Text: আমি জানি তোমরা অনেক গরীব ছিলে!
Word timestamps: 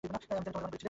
আমি 0.03 0.09
জানি 0.13 0.19
তোমরা 0.27 0.39
অনেক 0.41 0.51
গরীব 0.55 0.59
ছিলে! 0.73 0.77